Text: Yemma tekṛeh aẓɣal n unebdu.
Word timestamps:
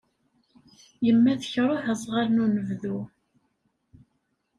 Yemma 1.05 1.33
tekṛeh 1.41 1.83
aẓɣal 1.93 2.27
n 2.31 2.41
unebdu. 2.43 2.97